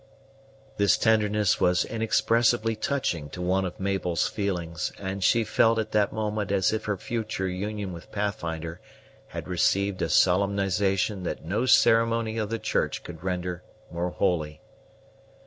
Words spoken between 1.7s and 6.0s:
inexpressibly touching to one of Mabel's feelings; and she felt at